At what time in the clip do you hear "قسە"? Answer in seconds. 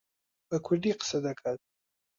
0.99-1.17